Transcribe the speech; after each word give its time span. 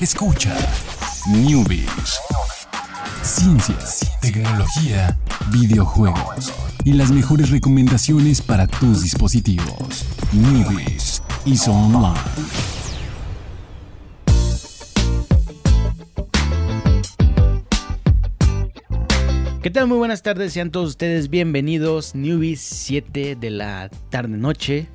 Escucha 0.00 0.56
Newbies. 1.28 2.18
Ciencias, 3.20 4.10
tecnología, 4.22 5.18
videojuegos 5.52 6.54
y 6.86 6.94
las 6.94 7.10
mejores 7.10 7.50
recomendaciones 7.50 8.40
para 8.40 8.66
tus 8.66 9.02
dispositivos. 9.02 10.06
Newbies 10.32 11.22
y 11.44 11.54
Online. 11.68 12.18
¿Qué 19.62 19.70
tal? 19.70 19.86
Muy 19.86 19.98
buenas 19.98 20.22
tardes, 20.22 20.54
sean 20.54 20.70
todos 20.70 20.88
ustedes 20.88 21.28
bienvenidos. 21.28 22.14
Newbies 22.14 22.62
7 22.62 23.36
de 23.36 23.50
la 23.50 23.90
tarde-noche. 24.08 24.88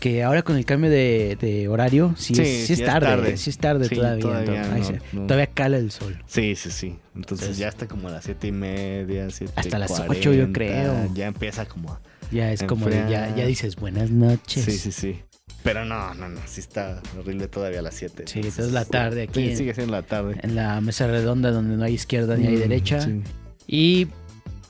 Que 0.00 0.22
ahora 0.22 0.42
con 0.42 0.56
el 0.56 0.64
cambio 0.64 0.90
de, 0.90 1.36
de 1.40 1.68
horario, 1.68 2.14
sí, 2.16 2.34
Sí, 2.34 2.40
es, 2.42 2.66
sí 2.66 2.72
es 2.72 2.80
es 2.80 2.86
tarde, 2.86 3.06
tarde. 3.06 3.36
sí 3.36 3.50
es 3.50 3.58
tarde 3.58 3.86
Sí, 3.88 3.94
todavía. 3.96 4.20
todavía 4.22 4.62
entonces, 4.64 4.90
no, 4.90 4.94
ay, 4.94 5.00
se- 5.10 5.16
no. 5.16 5.22
Todavía 5.26 5.46
cala 5.48 5.76
el 5.76 5.90
sol. 5.90 6.16
Sí, 6.26 6.56
sí, 6.56 6.70
sí. 6.70 6.86
Entonces 7.14 7.48
Entonces- 7.48 7.58
ya 7.58 7.68
está 7.68 7.86
como 7.86 8.08
a 8.08 8.10
las 8.12 8.24
siete 8.24 8.46
y 8.46 8.52
media, 8.52 9.28
siete 9.30 9.52
Hasta 9.56 9.78
las 9.78 9.90
ocho, 10.00 10.32
yo 10.32 10.50
creo. 10.52 11.12
Ya 11.14 11.26
empieza 11.26 11.66
como 11.66 11.92
a... 11.92 12.00
Ya 12.32 12.50
es 12.52 12.62
como 12.62 12.86
de, 12.86 12.96
ya, 13.10 13.34
ya 13.36 13.44
dices 13.46 13.76
buenas 13.76 14.10
noches. 14.10 14.64
Sí, 14.64 14.72
sí, 14.72 14.90
sí. 14.92 15.20
Pero 15.62 15.84
no, 15.84 16.14
no, 16.14 16.28
no, 16.30 16.40
sí 16.46 16.60
está 16.60 17.02
horrible 17.18 17.46
todavía 17.48 17.80
a 17.80 17.82
las 17.82 17.94
7. 17.94 18.24
Sí, 18.26 18.38
entonces 18.38 18.72
la 18.72 18.86
tarde 18.86 19.24
aquí 19.24 19.42
Sí, 19.44 19.50
en- 19.50 19.56
sigue 19.58 19.74
siendo 19.74 19.92
la 19.92 20.02
tarde. 20.02 20.36
En 20.42 20.54
la 20.54 20.80
mesa 20.80 21.06
redonda 21.08 21.50
donde 21.50 21.76
no 21.76 21.84
hay 21.84 21.92
izquierda 21.94 22.36
ni 22.38 22.46
hay 22.46 22.56
Mm, 22.56 22.60
derecha. 22.60 23.00
sí. 23.02 23.20
Y 23.66 24.06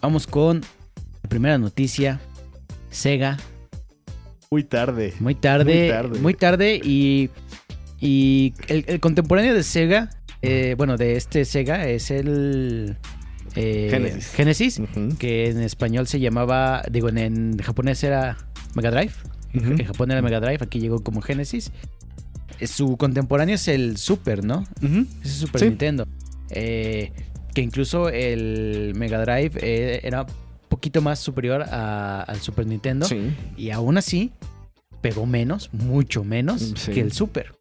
vamos 0.03 0.27
con 0.27 0.63
la 1.23 1.29
primera 1.29 1.57
noticia. 1.59 2.19
Sega, 2.91 3.37
Muy 4.53 4.65
tarde. 4.65 5.15
muy 5.21 5.37
tarde. 5.37 5.65
Muy 5.65 5.89
tarde. 5.89 6.19
Muy 6.19 6.35
tarde 6.35 6.81
y, 6.83 7.31
y 8.01 8.53
el, 8.67 8.85
el 8.89 8.99
contemporáneo 8.99 9.55
de 9.55 9.63
Sega, 9.63 10.11
eh, 10.43 10.75
bueno, 10.77 10.97
de 10.97 11.15
este 11.15 11.45
Sega 11.45 11.87
es 11.89 12.11
el... 12.11 12.97
eh, 13.55 14.19
Genesis. 14.35 14.83
Que 15.21 15.51
en 15.51 15.61
español 15.61 16.09
se 16.09 16.19
llamaba, 16.19 16.83
digo, 16.91 17.09
en, 17.11 17.19
en 17.19 17.59
japonés 17.59 18.03
era 18.03 18.39
Mega 18.75 18.91
Drive. 18.91 19.13
En 19.53 19.85
Japón 19.85 20.11
era 20.11 20.21
Mega 20.21 20.41
Drive, 20.41 20.59
aquí 20.63 20.81
llegó 20.81 20.99
como 20.99 21.21
Genesis. 21.21 21.71
Su 22.61 22.97
contemporáneo 22.97 23.55
es 23.55 23.69
el 23.69 23.99
Super, 23.99 24.45
¿no? 24.45 24.65
Es 25.23 25.27
el 25.27 25.31
Super 25.47 25.61
Sí. 25.61 25.69
Nintendo. 25.69 26.09
Eh, 26.51 27.13
que 27.55 27.61
incluso 27.61 28.09
el 28.09 28.95
Mega 28.97 29.21
Drive 29.25 29.53
eh, 29.63 30.01
era 30.03 30.27
poquito 30.71 31.03
más 31.03 31.19
superior 31.19 31.63
a- 31.63 32.23
al 32.23 32.41
Super 32.41 32.67
Nintendo. 32.67 33.05
Sí. 33.07 33.31
Y 33.59 33.71
aún 33.71 33.99
así, 33.99 34.33
pegó 35.03 35.27
menos, 35.27 35.69
mucho 35.75 36.25
menos 36.25 36.63
Mm, 36.63 36.77
Sí. 36.77 36.93
que 36.93 37.01
el 37.03 37.13
Super. 37.13 37.55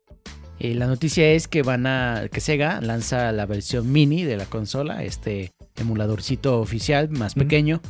Y 0.59 0.73
la 0.75 0.88
noticia 0.88 1.30
es 1.31 1.47
que 1.49 1.61
van 1.63 1.85
a. 1.87 2.23
que 2.31 2.39
Sega 2.41 2.80
lanza 2.81 3.31
la 3.33 3.45
versión 3.45 3.91
mini 3.91 4.23
de 4.23 4.35
la 4.37 4.45
consola, 4.45 5.03
este 5.03 5.52
emuladorcito 5.77 6.59
oficial, 6.61 7.09
más 7.09 7.33
pequeño. 7.33 7.81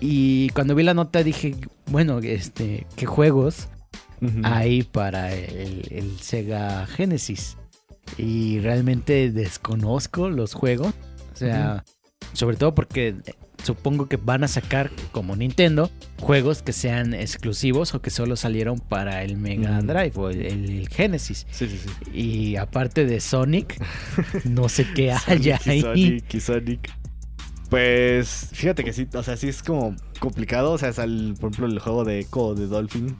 Y 0.00 0.48
cuando 0.50 0.74
vi 0.74 0.82
la 0.82 0.94
nota 0.94 1.22
dije, 1.22 1.54
bueno, 1.86 2.18
este, 2.18 2.86
¿qué 2.96 3.06
juegos 3.06 3.68
hay 4.42 4.82
para 4.82 5.32
el, 5.32 5.86
el 5.90 6.18
Sega 6.20 6.86
Genesis. 6.86 7.56
Y 8.18 8.58
realmente 8.60 9.30
desconozco 9.30 10.28
los 10.28 10.54
juegos. 10.54 10.92
O 11.32 11.36
sea, 11.36 11.84
sobre 12.32 12.56
todo 12.56 12.74
porque 12.74 13.08
eh, 13.08 13.32
supongo 13.62 14.06
que 14.08 14.16
van 14.16 14.44
a 14.44 14.48
sacar, 14.48 14.90
como 15.12 15.36
Nintendo, 15.36 15.90
juegos 16.20 16.62
que 16.62 16.72
sean 16.72 17.14
exclusivos 17.14 17.94
o 17.94 18.02
que 18.02 18.10
solo 18.10 18.36
salieron 18.36 18.78
para 18.78 19.22
el 19.22 19.36
Mega 19.36 19.80
Mm. 19.80 19.86
Drive 19.86 20.12
o 20.16 20.30
el, 20.30 20.42
el- 20.44 20.70
el 20.80 20.88
Genesis. 20.88 21.46
Sí, 21.50 21.68
sí, 21.68 21.78
sí. 21.78 22.10
Y 22.18 22.56
aparte 22.56 23.04
de 23.06 23.20
Sonic, 23.20 23.80
no 24.44 24.68
sé 24.68 24.86
qué 24.94 25.12
haya 25.26 25.58
Sonic 25.58 25.66
ahí. 25.68 25.80
Sonic 25.82 26.34
y 26.34 26.40
Sonic. 26.40 26.90
Pues 27.70 28.50
fíjate 28.52 28.84
que 28.84 28.92
sí, 28.92 29.08
o 29.12 29.22
sea, 29.22 29.36
sí 29.36 29.48
es 29.48 29.62
como 29.62 29.96
complicado. 30.20 30.72
O 30.72 30.78
sea, 30.78 30.90
es 30.90 30.96
por 30.96 31.50
ejemplo, 31.50 31.66
el 31.66 31.78
juego 31.80 32.04
de 32.04 32.20
Echo 32.20 32.54
de 32.54 32.66
Dolphin 32.68 33.16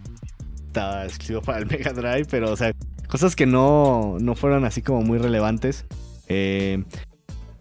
está 0.68 1.04
exclusivo 1.04 1.42
para 1.42 1.58
el 1.58 1.66
Mega 1.70 1.92
Drive, 1.92 2.26
pero, 2.30 2.52
o 2.52 2.56
sea, 2.56 2.70
cosas 3.08 3.34
que 3.34 3.46
no, 3.46 4.18
no 4.20 4.36
fueron 4.36 4.64
así 4.64 4.82
como 4.82 5.02
muy 5.02 5.18
relevantes. 5.18 5.84
Eh, 6.28 6.84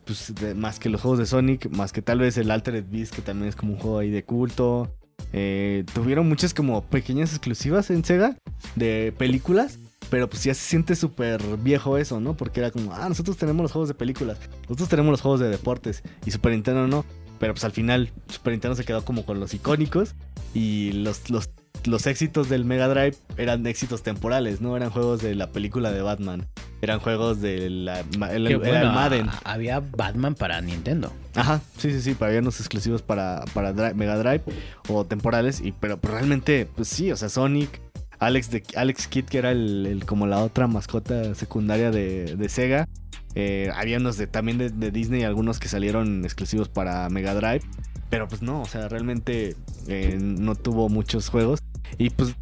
pues 0.06 0.34
más 0.56 0.80
que 0.80 0.90
los 0.90 1.02
juegos 1.02 1.20
de 1.20 1.26
Sonic, 1.26 1.70
más 1.70 1.92
que 1.92 2.02
tal 2.02 2.20
vez 2.20 2.38
el 2.38 2.52
Altered 2.52 2.86
Beast, 2.90 3.14
que 3.14 3.22
también 3.22 3.50
es 3.50 3.56
como 3.56 3.74
un 3.74 3.80
juego 3.80 4.00
ahí 4.00 4.10
de 4.10 4.24
culto. 4.24 4.96
Eh, 5.34 5.84
tuvieron 5.94 6.30
muchas 6.30 6.54
como 6.54 6.84
pequeñas 6.84 7.32
exclusivas 7.32 7.90
en 7.90 8.04
Sega 8.06 8.38
de 8.76 9.14
películas. 9.18 9.80
Pero 10.10 10.30
pues 10.30 10.44
ya 10.44 10.54
se 10.54 10.62
siente 10.62 10.96
súper 10.96 11.42
viejo 11.58 11.98
eso, 11.98 12.20
¿no? 12.20 12.38
Porque 12.38 12.60
era 12.60 12.70
como, 12.70 12.94
ah, 12.94 13.10
nosotros 13.10 13.38
tenemos 13.38 13.64
los 13.64 13.72
juegos 13.72 13.88
de 13.88 13.96
películas, 13.96 14.38
nosotros 14.62 14.88
tenemos 14.88 15.10
los 15.10 15.22
juegos 15.22 15.40
de 15.40 15.50
deportes 15.50 16.04
y 16.28 16.32
Super 16.32 16.52
Nintendo 16.52 16.88
no. 16.88 17.04
Pero 17.40 17.54
pues 17.54 17.64
al 17.66 17.72
final 17.72 18.12
Super 18.28 18.54
Nintendo 18.54 18.76
se 18.76 18.86
quedó 18.86 19.04
como 19.04 19.26
con 19.26 19.40
los 19.40 19.54
icónicos 19.54 20.16
y 20.54 20.92
los, 20.94 21.30
los, 21.30 21.50
los 21.86 22.08
éxitos 22.08 22.50
del 22.50 22.66
Mega 22.66 22.88
Drive 22.88 23.18
eran 23.36 23.66
éxitos 23.68 24.04
temporales, 24.04 24.62
¿no? 24.62 24.78
Eran 24.78 24.90
juegos 24.90 25.22
de 25.22 25.36
la 25.36 25.52
película 25.52 25.92
de 25.92 26.02
Batman, 26.02 26.48
eran 26.82 27.00
juegos 27.00 27.42
de 27.42 27.70
la, 27.70 28.00
el, 28.00 28.58
bueno, 28.58 28.76
el 28.82 28.88
Madden. 28.92 29.30
a- 29.30 29.40
había 29.44 29.80
Batman 29.80 30.36
para 30.36 30.62
Nintendo. 30.62 31.12
Ajá, 31.36 31.62
sí, 31.78 31.92
sí, 31.92 32.02
sí, 32.02 32.14
para 32.14 32.30
había 32.30 32.42
unos 32.42 32.60
exclusivos 32.60 33.02
para, 33.02 33.44
para 33.54 33.74
Mega 33.94 34.18
Drive 34.18 34.44
o 34.90 35.06
temporales, 35.06 35.62
y, 35.62 35.72
pero, 35.72 35.98
pero 36.00 36.14
realmente, 36.16 36.68
pues 36.76 36.88
sí, 36.88 37.12
o 37.12 37.18
sea, 37.18 37.30
Sonic, 37.30 37.82
Alex, 38.20 38.52
de, 38.52 38.64
Alex 38.76 39.08
Kidd, 39.08 39.26
que 39.26 39.38
era 39.40 39.52
el, 39.52 39.86
el- 39.86 40.06
como 40.06 40.28
la 40.28 40.40
otra 40.44 40.68
mascota 40.68 41.36
secundaria 41.36 41.92
de, 41.92 42.36
de 42.38 42.50
Sega, 42.50 42.88
eh, 43.36 43.70
había 43.76 43.98
unos 43.98 44.18
de, 44.18 44.28
también 44.28 44.58
de, 44.58 44.70
de 44.70 44.92
Disney, 44.92 45.24
algunos 45.24 45.60
que 45.60 45.68
salieron 45.68 46.24
exclusivos 46.24 46.70
para 46.70 47.10
Mega 47.10 47.34
Drive, 47.34 47.62
pero 48.10 48.28
pues 48.30 48.42
no, 48.42 48.62
o 48.62 48.66
sea, 48.66 48.88
realmente 48.88 49.56
eh, 49.88 50.18
no 50.20 50.56
tuvo 50.56 50.88
muchos 50.88 51.28
juegos, 51.30 51.60
y 51.98 52.12
pues 52.12 52.34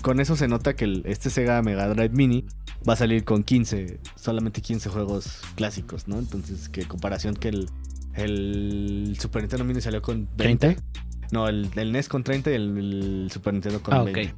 con 0.00 0.20
eso 0.20 0.36
se 0.36 0.48
nota 0.48 0.74
que 0.74 0.84
el- 0.84 1.02
este 1.06 1.30
Sega 1.30 1.60
Mega 1.62 1.88
Drive 1.88 2.10
Mini 2.10 2.44
va 2.88 2.92
a 2.94 2.96
salir 2.96 3.24
con 3.24 3.42
15, 3.44 4.00
solamente 4.16 4.60
15 4.60 4.88
juegos 4.90 5.40
clásicos, 5.54 6.08
¿no? 6.08 6.18
Entonces, 6.18 6.68
que 6.68 6.84
comparación 6.86 7.34
que 7.34 7.48
el, 7.48 7.68
el 8.14 9.16
Super 9.20 9.42
Nintendo 9.42 9.64
Mini 9.64 9.80
salió 9.80 10.02
con 10.02 10.28
20. 10.36 10.76
¿30? 10.76 10.82
No, 11.30 11.48
el, 11.48 11.68
el 11.76 11.92
NES 11.92 12.08
con 12.08 12.24
30 12.24 12.50
y 12.50 12.54
el, 12.54 12.78
el 12.78 13.30
Super 13.32 13.52
Nintendo 13.52 13.82
con 13.82 13.94
Ah, 13.94 14.02
ok. 14.02 14.12
20. 14.12 14.34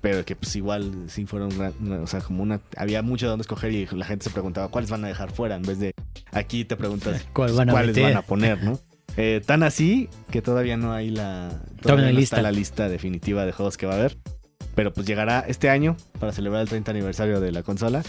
Pero 0.00 0.24
que 0.24 0.34
pues 0.34 0.56
igual 0.56 1.04
sí 1.06 1.26
fueron, 1.26 1.50
o 2.02 2.06
sea, 2.08 2.20
como 2.22 2.42
una, 2.42 2.60
había 2.76 3.02
mucho 3.02 3.26
de 3.26 3.30
dónde 3.30 3.42
escoger 3.42 3.70
y 3.72 3.86
la 3.86 4.04
gente 4.04 4.24
se 4.24 4.30
preguntaba 4.30 4.66
cuáles 4.68 4.90
van 4.90 5.04
a 5.04 5.08
dejar 5.08 5.30
fuera 5.30 5.54
en 5.54 5.62
vez 5.62 5.78
de 5.78 5.92
aquí 6.32 6.64
te 6.64 6.74
preguntas 6.76 7.24
¿Cuál 7.32 7.52
van 7.52 7.68
a 7.68 7.72
cuáles 7.72 7.94
meter? 7.94 8.04
van 8.12 8.16
a 8.16 8.22
poner, 8.22 8.64
¿no? 8.64 8.80
Eh, 9.16 9.40
tan 9.46 9.62
así 9.62 10.08
que 10.30 10.42
todavía 10.42 10.76
no 10.76 10.92
hay 10.92 11.10
la, 11.10 11.62
Todavía 11.80 12.06
no 12.06 12.12
lista. 12.18 12.36
está 12.36 12.42
la 12.42 12.50
lista 12.50 12.88
definitiva 12.88 13.44
de 13.46 13.52
juegos 13.52 13.76
que 13.76 13.86
va 13.86 13.92
a 13.92 13.96
haber. 13.98 14.18
Pero 14.74 14.92
pues 14.92 15.06
llegará 15.06 15.40
este 15.40 15.68
año 15.68 15.96
para 16.18 16.32
celebrar 16.32 16.62
el 16.62 16.68
30 16.68 16.90
aniversario 16.90 17.40
de 17.40 17.52
la 17.52 17.62
consola. 17.62 18.02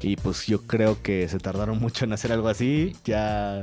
Y 0.00 0.16
pues 0.16 0.46
yo 0.46 0.62
creo 0.62 1.02
que 1.02 1.28
se 1.28 1.38
tardaron 1.38 1.78
mucho 1.78 2.04
en 2.04 2.12
hacer 2.12 2.32
algo 2.32 2.48
así. 2.48 2.94
Ya 3.04 3.60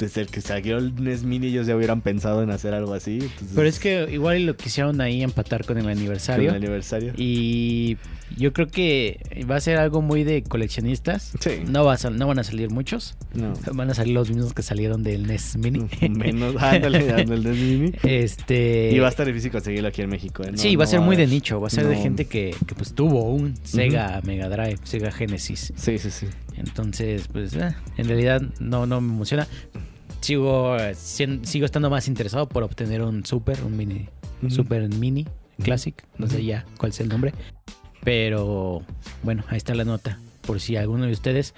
desde 0.00 0.22
el 0.22 0.26
que 0.28 0.40
salió 0.40 0.78
el 0.78 0.94
NES 1.02 1.22
Mini 1.22 1.48
ellos 1.48 1.66
ya 1.66 1.76
hubieran 1.76 2.00
pensado 2.00 2.42
en 2.42 2.50
hacer 2.50 2.74
algo 2.74 2.94
así. 2.94 3.18
entonces, 3.20 3.48
Pero 3.54 3.68
es 3.68 3.78
que 3.78 4.08
igual 4.10 4.46
lo 4.46 4.56
quisieron 4.56 5.00
ahí 5.00 5.22
empatar 5.22 5.64
con 5.64 5.76
el 5.78 5.84
con 5.84 5.92
aniversario. 5.92 6.50
el 6.50 6.56
aniversario. 6.56 7.12
Y 7.16 7.96
yo 8.36 8.52
creo 8.52 8.68
que 8.68 9.20
va 9.50 9.56
a 9.56 9.60
ser 9.60 9.76
algo 9.78 10.02
muy 10.02 10.24
de 10.24 10.42
coleccionistas. 10.42 11.32
Sí. 11.40 11.62
No, 11.66 11.84
va 11.84 11.94
a 11.94 12.10
no 12.10 12.26
van 12.26 12.38
a 12.38 12.44
salir 12.44 12.70
muchos. 12.70 13.14
No. 13.34 13.52
Van 13.74 13.90
a 13.90 13.94
salir 13.94 14.14
los 14.14 14.28
mismos 14.30 14.52
que 14.54 14.62
salieron 14.62 15.02
del 15.02 15.26
NES 15.26 15.56
Mini. 15.56 15.86
Menos. 16.10 16.56
Ándale, 16.56 16.98
ándale, 17.12 17.34
el 17.34 17.42
NES 17.44 17.56
Mini. 17.56 17.92
este. 18.02 18.90
Y 18.92 18.98
va 18.98 19.06
a 19.06 19.10
estar 19.10 19.26
difícil 19.26 19.50
conseguirlo 19.50 19.88
aquí 19.88 20.02
en 20.02 20.10
México. 20.10 20.42
¿eh? 20.42 20.52
No- 20.52 20.58
sí, 20.58 20.74
va 20.76 20.84
a 20.84 20.86
ser 20.86 21.00
muy 21.00 21.16
de 21.16 21.26
nicho. 21.26 21.60
Va 21.60 21.66
a 21.66 21.70
ser 21.70 21.86
de 21.86 21.96
gente 21.96 22.24
que, 22.24 22.54
que, 22.66 22.74
pues 22.74 22.94
tuvo 22.94 23.30
un 23.32 23.54
Sega 23.64 24.20
Mega 24.24 24.48
Drive, 24.48 24.78
Sega 24.84 25.10
Genesis. 25.12 25.72
Sí, 25.76 25.98
sí, 25.98 26.10
sí. 26.10 26.26
Entonces, 26.56 27.26
pues 27.32 27.54
eh, 27.54 27.74
en 27.96 28.06
realidad 28.08 28.42
no, 28.58 28.86
no 28.86 29.00
me 29.00 29.12
emociona. 29.12 29.46
Sigo, 30.20 30.76
sigo 30.94 31.64
estando 31.64 31.88
más 31.90 32.08
interesado 32.08 32.48
por 32.48 32.62
obtener 32.62 33.02
un 33.02 33.24
Super, 33.24 33.62
un 33.64 33.76
mini, 33.76 34.08
Ujú. 34.42 34.50
Super 34.50 34.88
Mini 34.88 35.26
Classic. 35.62 35.94
No 36.18 36.26
sé 36.26 36.44
ya 36.44 36.64
cuál 36.78 36.90
es 36.92 37.00
el 37.00 37.08
nombre. 37.08 37.32
Pero 38.04 38.82
bueno, 39.22 39.44
ahí 39.48 39.56
está 39.58 39.74
la 39.74 39.84
nota. 39.84 40.18
Por 40.46 40.60
si 40.60 40.76
alguno 40.76 41.06
de 41.06 41.12
ustedes 41.12 41.54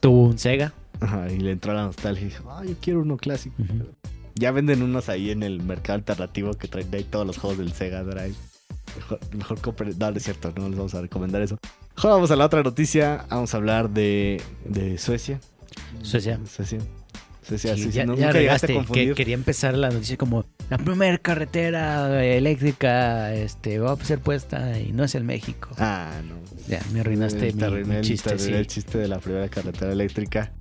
tuvo 0.00 0.24
un 0.26 0.38
Sega. 0.38 0.72
Ajá, 1.00 1.30
y 1.30 1.38
le 1.38 1.52
entró 1.52 1.72
la 1.72 1.84
nostalgia 1.84 2.26
y 2.26 2.28
dijo, 2.28 2.50
ah, 2.50 2.62
yo 2.64 2.74
quiero 2.80 3.00
uno 3.00 3.16
clásico. 3.16 3.56
Ya 4.34 4.50
venden 4.52 4.82
unos 4.82 5.08
ahí 5.08 5.30
en 5.30 5.42
el 5.42 5.62
mercado 5.62 5.96
alternativo 5.98 6.52
que 6.54 6.68
traen 6.68 6.94
ahí 6.94 7.04
todos 7.04 7.26
los 7.26 7.38
juegos 7.38 7.58
del 7.58 7.72
Sega 7.72 8.02
Drive. 8.02 8.34
Mejor, 8.96 9.20
mejor 9.34 9.60
compren. 9.60 9.98
No, 9.98 10.10
no 10.10 10.16
es 10.16 10.22
cierto, 10.22 10.52
no 10.56 10.68
les 10.68 10.76
vamos 10.76 10.94
a 10.94 11.00
recomendar 11.00 11.40
eso. 11.42 11.58
Vamos 12.02 12.30
a 12.30 12.36
la 12.36 12.46
otra 12.46 12.62
noticia. 12.62 13.24
Vamos 13.30 13.54
a 13.54 13.56
hablar 13.56 13.90
de, 13.90 14.42
de 14.64 14.98
Suecia. 14.98 15.40
Suecia. 16.02 16.38
Suecia. 16.46 16.80
Suecia, 17.58 17.76
Sí, 17.76 17.90
ya, 17.90 18.06
no- 18.06 18.14
ya 18.16 18.26
nunca 18.26 18.38
llegaste 18.38 18.66
a 18.66 18.68
que 18.68 18.74
confundir. 18.74 19.14
quería 19.14 19.34
empezar 19.34 19.76
la 19.76 19.90
noticia 19.90 20.16
como 20.16 20.44
la 20.70 20.78
primera 20.78 21.18
carretera 21.18 22.24
eléctrica 22.24 23.34
este, 23.34 23.78
va 23.78 23.92
a 23.92 23.96
ser 24.04 24.20
puesta 24.20 24.78
y 24.80 24.92
no 24.92 25.04
es 25.04 25.14
el 25.14 25.24
México. 25.24 25.70
Ah, 25.78 26.12
no. 26.26 26.36
Ya, 26.68 26.80
me 26.92 27.00
arruinaste 27.00 27.48
El 27.48 27.54
mi, 27.54 27.60
terreno- 27.60 27.86
mi 27.88 27.96
el 27.96 28.02
chiste, 28.04 28.38
sí. 28.38 28.52
el 28.52 28.66
chiste 28.66 28.98
de 28.98 29.08
la 29.08 29.18
primera 29.18 29.48
carretera 29.48 29.92
eléctrica. 29.92 30.52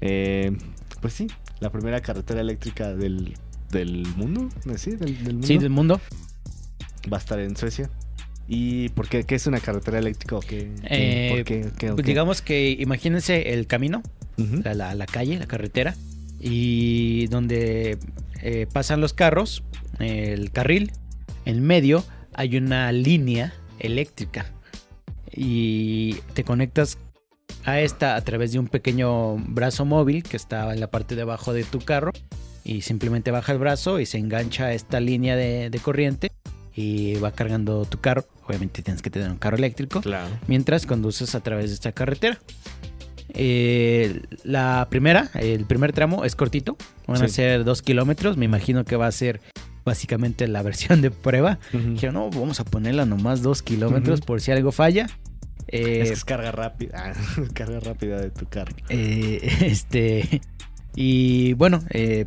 Eh, 0.00 0.56
pues 1.00 1.14
sí, 1.14 1.26
la 1.60 1.70
primera 1.70 2.00
carretera 2.00 2.40
eléctrica 2.40 2.94
del, 2.94 3.34
del 3.70 4.06
mundo. 4.16 4.48
Sí, 4.76 4.92
del, 4.92 5.22
del 5.24 5.32
mundo. 5.34 5.46
Sí, 5.46 5.58
del 5.58 5.70
mundo. 5.70 6.00
Va 7.12 7.16
a 7.16 7.20
estar 7.20 7.38
en 7.38 7.56
Suecia. 7.56 7.90
¿Y 8.48 8.90
por 8.90 9.08
qué? 9.08 9.24
¿Qué 9.24 9.34
es 9.34 9.46
una 9.48 9.58
carretera 9.58 9.98
eléctrica 9.98 10.36
o 10.36 10.40
qué? 10.40 10.70
Eh, 10.84 11.28
¿Por 11.34 11.44
qué? 11.44 11.68
¿Qué? 11.76 11.92
Pues 11.92 12.06
digamos 12.06 12.42
que 12.42 12.70
imagínense 12.78 13.52
el 13.54 13.66
camino, 13.66 14.02
Ujú. 14.38 14.60
la, 14.62 14.74
la- 14.74 14.94
la 14.94 15.06
calle, 15.06 15.36
la 15.38 15.46
carretera, 15.46 15.96
y 16.40 17.26
donde 17.28 17.98
eh, 18.42 18.66
pasan 18.72 19.00
los 19.00 19.12
carros, 19.12 19.62
el 19.98 20.50
carril, 20.52 20.92
en 21.44 21.62
medio 21.62 22.04
hay 22.34 22.56
una 22.56 22.92
línea 22.92 23.54
eléctrica 23.78 24.46
y 25.32 26.14
te 26.34 26.44
conectas 26.44 26.98
a 27.64 27.80
esta 27.80 28.16
a 28.16 28.20
través 28.22 28.52
de 28.52 28.58
un 28.58 28.68
pequeño 28.68 29.36
brazo 29.36 29.84
móvil 29.84 30.22
que 30.22 30.36
está 30.36 30.72
en 30.72 30.80
la 30.80 30.90
parte 30.90 31.14
de 31.16 31.22
abajo 31.22 31.52
de 31.52 31.64
tu 31.64 31.80
carro 31.80 32.12
y 32.64 32.82
simplemente 32.82 33.30
baja 33.30 33.52
el 33.52 33.58
brazo 33.58 34.00
y 34.00 34.06
se 34.06 34.18
engancha 34.18 34.66
a 34.66 34.72
esta 34.72 35.00
línea 35.00 35.36
de, 35.36 35.70
de 35.70 35.78
corriente 35.78 36.32
y 36.74 37.14
va 37.16 37.32
cargando 37.32 37.84
tu 37.86 38.00
carro. 38.00 38.26
Obviamente 38.46 38.82
tienes 38.82 39.02
que 39.02 39.08
tener 39.10 39.30
un 39.30 39.38
carro 39.38 39.56
eléctrico 39.56 40.00
Claro. 40.02 40.28
mientras 40.46 40.84
conduces 40.86 41.34
a 41.34 41.40
través 41.40 41.70
de 41.70 41.74
esta 41.74 41.92
carretera. 41.92 42.38
Eh, 43.36 44.22
la 44.44 44.86
primera, 44.90 45.30
el 45.34 45.64
primer 45.66 45.92
tramo 45.92 46.24
es 46.24 46.34
cortito, 46.34 46.76
van 47.06 47.22
a 47.22 47.28
ser 47.28 47.64
dos 47.64 47.82
kilómetros, 47.82 48.36
me 48.36 48.44
imagino 48.46 48.84
que 48.84 48.96
va 48.96 49.06
a 49.06 49.12
ser 49.12 49.40
básicamente 49.84 50.48
la 50.48 50.62
versión 50.62 51.00
de 51.02 51.10
prueba. 51.10 51.58
Ujú. 51.72 51.90
Dijeron, 51.90 52.14
no, 52.14 52.30
vamos 52.30 52.60
a 52.60 52.64
ponerla 52.64 53.04
nomás 53.06 53.42
dos 53.42 53.62
kilómetros 53.62 54.20
por 54.20 54.40
si 54.40 54.50
algo 54.52 54.72
falla. 54.72 55.06
Eh, 55.68 56.00
Es 56.02 56.08
que 56.08 56.14
es 56.14 56.24
carga 56.24 56.50
rápida. 56.52 57.12
Carga 57.54 57.80
rápida 57.80 58.20
de 58.20 58.30
tu 58.30 58.46
carro. 58.46 58.74
eh, 58.88 59.40
este, 59.62 60.40
y 60.94 61.52
bueno, 61.54 61.82
eh, 61.90 62.26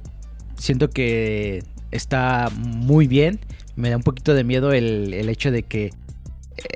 siento 0.57 0.89
que 0.89 1.63
está 1.91 2.49
muy 2.55 3.07
bien. 3.07 3.39
Me 3.75 3.89
da 3.89 3.97
un 3.97 4.03
poquito 4.03 4.33
de 4.33 4.43
miedo 4.43 4.73
el, 4.73 5.13
el 5.13 5.29
hecho 5.29 5.51
de 5.51 5.63
que 5.63 5.89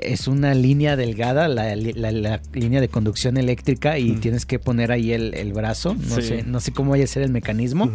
es 0.00 0.28
una 0.28 0.54
línea 0.54 0.96
delgada, 0.96 1.48
la, 1.48 1.74
li- 1.76 1.92
la- 1.92 2.12
la 2.12 2.40
línea 2.52 2.80
de 2.80 2.88
conducción 2.88 3.36
eléctrica, 3.36 3.98
y 3.98 4.12
Mm. 4.12 4.20
tienes 4.20 4.46
que 4.46 4.58
poner 4.58 4.92
ahí 4.92 5.12
el, 5.12 5.34
el 5.34 5.52
brazo. 5.52 5.94
No, 5.94 6.16
Sí. 6.16 6.22
sé, 6.22 6.42
no 6.44 6.60
sé 6.60 6.72
cómo 6.72 6.90
vaya 6.92 7.04
a 7.04 7.08
ser 7.08 7.22
el 7.22 7.30
mecanismo. 7.30 7.90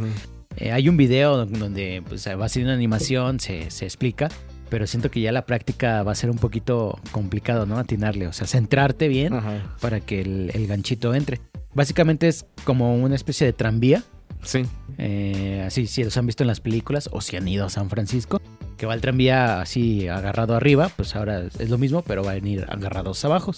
Eh, 0.57 0.71
hay 0.71 0.89
un 0.89 0.97
video 0.97 1.37
don- 1.37 1.53
donde 1.53 2.01
pues, 2.07 2.27
va 2.27 2.45
a 2.45 2.49
ser 2.49 2.63
una 2.63 2.73
animación, 2.73 3.39
se, 3.39 3.69
se 3.71 3.85
explica. 3.85 4.29
Pero 4.69 4.85
siento 4.85 5.09
que 5.09 5.19
ya 5.19 5.31
la 5.31 5.47
práctica 5.47 6.03
va 6.03 6.11
a 6.11 6.15
ser 6.15 6.29
un 6.29 6.37
poquito 6.37 6.99
complicado, 7.11 7.65
¿no? 7.65 7.79
Atinarle, 7.79 8.27
o 8.27 8.33
sea, 8.33 8.45
centrarte 8.45 9.07
bien 9.07 9.33
Ajá. 9.33 9.75
para 9.81 9.99
que 9.99 10.21
el, 10.21 10.51
el 10.53 10.67
ganchito 10.67 11.15
entre. 11.15 11.39
Básicamente 11.73 12.27
es 12.27 12.45
como 12.65 12.95
una 12.95 13.15
especie 13.15 13.47
de 13.47 13.53
tranvía. 13.53 14.03
Sí. 14.43 14.61
eh, 14.99 15.63
así, 15.65 15.87
si 15.87 16.03
los 16.03 16.15
han 16.17 16.25
visto 16.27 16.43
en 16.43 16.47
las 16.47 16.59
películas 16.61 17.09
o 17.11 17.19
si 17.19 17.35
han 17.35 17.47
ido 17.47 17.65
a 17.65 17.69
San 17.69 17.89
Francisco, 17.89 18.41
que 18.79 18.85
va 18.85 18.93
el 18.95 19.01
tranvía 19.01 19.61
así 19.61 20.07
agarrado 20.07 20.55
arriba, 20.55 20.89
pues 20.95 21.15
ahora 21.15 21.43
es 21.59 21.69
lo 21.69 21.77
mismo, 21.77 22.01
pero 22.01 22.23
va 22.23 22.31
a 22.31 22.35
venir 22.35 22.65
agarrados 22.69 23.23
abajo. 23.25 23.51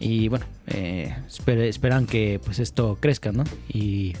Y 0.00 0.28
bueno, 0.28 0.44
eh, 0.66 1.14
esper- 1.28 1.60
esperan 1.68 2.06
que 2.06 2.40
pues 2.44 2.58
esto 2.58 2.98
crezca, 3.00 3.30
¿no? 3.32 3.44
Y 3.72 4.14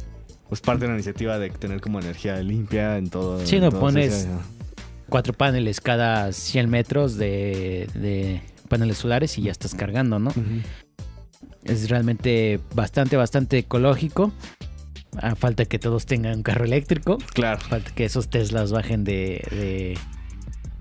Pues 0.48 0.60
parte 0.60 0.82
de 0.84 0.88
la 0.88 0.94
iniciativa 0.94 1.38
de 1.38 1.50
tener 1.50 1.80
como 1.80 1.98
energía 2.00 2.36
limpia 2.42 2.96
en 2.96 3.10
todo. 3.10 3.44
Sí, 3.44 3.58
no, 3.60 3.70
todo 3.70 3.80
pones- 3.80 4.26
cuatro 5.08 5.32
paneles 5.32 5.80
cada 5.80 6.32
100 6.32 6.70
metros 6.70 7.16
de, 7.16 7.88
de 7.94 8.40
paneles 8.68 8.98
solares 8.98 9.36
y 9.36 9.42
ya 9.42 9.50
estás 9.50 9.74
cargando, 9.74 10.18
¿no? 10.20 10.32
Es 11.64 11.90
realmente 11.90 12.60
bastante, 12.74 13.16
bastante 13.16 13.58
ecológico. 13.58 14.32
Ah, 15.20 15.34
falta 15.34 15.64
que 15.64 15.80
todos 15.80 16.06
tengan 16.06 16.36
un 16.36 16.42
carro 16.44 16.64
eléctrico. 16.64 17.18
Claro. 17.34 17.58
Falta 17.60 17.90
que 17.92 18.04
esos 18.04 18.30
Teslas 18.30 18.70
bajen 18.70 19.02
de, 19.02 19.44
de, 19.50 19.98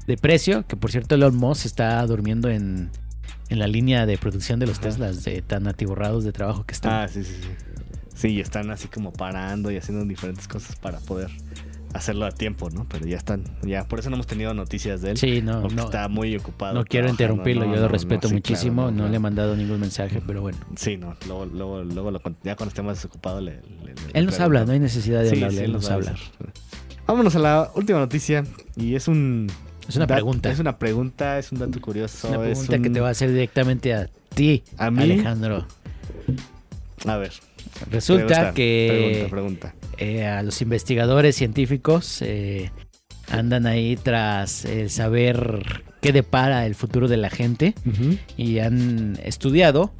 de 0.10 0.18
precio. 0.18 0.66
Que 0.68 0.76
por 0.76 0.92
cierto, 0.92 1.16
Elon 1.16 1.36
Musk 1.38 1.66
está 1.66 2.06
durmiendo 2.06 2.50
en, 2.50 2.90
en 3.50 3.60
la 3.60 3.68
línea 3.68 4.06
de 4.06 4.18
producción 4.18 4.60
de 4.60 4.68
los 4.68 4.80
Ajá. 4.80 4.90
Teslas, 4.90 5.24
de 5.24 5.42
tan 5.42 5.68
atiborrados 5.68 6.24
de 6.26 6.32
trabajo 6.34 6.66
que 6.66 6.74
están. 6.74 6.92
Ah, 6.92 7.08
sí, 7.08 7.24
sí, 7.24 7.34
sí. 7.42 7.48
Sí, 8.16 8.28
y 8.30 8.40
están 8.42 8.70
así 8.70 8.90
como 8.90 9.14
parando 9.14 9.72
y 9.72 9.78
haciendo 9.78 10.04
diferentes 10.04 10.46
cosas 10.50 10.76
para 10.76 11.00
poder 11.00 11.30
hacerlo 11.94 12.26
a 12.26 12.32
tiempo, 12.32 12.70
¿no? 12.70 12.86
Pero 12.90 13.08
ya 13.08 13.16
están, 13.16 13.44
ya, 13.64 13.88
por 13.88 14.00
eso 14.00 14.10
no 14.10 14.18
hemos 14.18 14.28
tenido 14.28 14.54
noticias 14.54 15.02
de 15.02 15.12
él. 15.12 15.18
sí, 15.18 15.42
no, 15.42 15.62
porque 15.62 15.76
no, 15.76 15.86
está 15.86 16.08
muy 16.10 16.36
ocupado. 16.36 16.74
no 16.76 16.84
quiero 16.84 17.08
interrumpirlo, 17.08 17.66
no, 17.66 17.74
yo 17.74 17.82
lo 17.82 17.88
respeto 17.88 18.24
no, 18.24 18.30
sí, 18.30 18.36
muchísimo. 18.36 18.82
claro, 18.88 18.98
no, 18.98 19.08
le 19.08 19.16
he 19.16 19.20
mandado 19.20 19.56
ningún 19.56 19.80
mensaje, 19.80 20.22
pero 20.28 20.42
bueno. 20.42 20.58
Sí, 20.76 20.98
no, 20.98 21.16
luego, 21.28 21.46
luego, 21.46 21.84
luego 21.84 22.12
ya 22.44 22.56
cuando 22.58 22.68
esté 22.70 22.82
más 22.82 22.98
desocupado 22.98 23.40
le... 23.42 23.62
le- 23.62 23.94
le- 23.96 23.96
Él 24.14 24.26
nos 24.26 24.40
habla, 24.42 24.66
no 24.66 24.74
hay 24.74 24.80
necesidad 24.80 25.22
de 25.22 25.30
Sí, 25.30 25.36
hablarle, 25.38 25.58
sí, 25.60 25.64
él 25.64 25.72
nos 25.72 25.90
habla. 25.90 26.14
Vámonos 27.08 27.36
a 27.38 27.40
la 27.40 27.72
última 27.74 28.00
noticia 28.00 28.44
y 28.76 28.96
es 28.96 29.08
un... 29.08 29.48
Es 29.90 29.96
una 29.96 30.08
pregunta. 30.08 30.52
Es 30.52 30.60
una 30.60 30.78
pregunta, 30.78 31.40
es 31.40 31.52
un 31.52 31.60
dato 31.60 31.82
curioso. 31.82 32.28
Una 32.30 32.38
es 32.48 32.60
pregunta 32.60 32.80
que 32.80 32.90
te 32.92 33.00
va 33.00 33.08
a 33.10 33.12
hacer 33.12 33.32
directamente 33.32 33.94
a 33.94 34.08
ti, 34.34 34.64
¿A 34.78 34.92
mí? 34.92 35.02
Alejandro. 35.04 35.66
A 37.06 37.18
ver. 37.18 37.32
Resulta 37.90 38.26
pregunta, 38.28 38.54
que 38.54 39.28
Pregunta, 39.30 39.30
pregunta. 39.30 39.74
eh, 39.98 40.26
a 40.26 40.44
los 40.44 40.62
investigadores 40.62 41.36
científicos 41.36 42.22
eh, 42.22 42.72
andan 43.32 43.66
ahí 43.68 43.96
tras 43.98 44.66
el 44.66 44.90
saber 44.90 45.84
qué 46.02 46.12
depara 46.14 46.66
el 46.66 46.76
futuro 46.76 47.08
de 47.08 47.18
la 47.18 47.30
gente 47.30 47.74
y 48.38 48.60
han 48.60 49.18
estudiado 49.24 49.92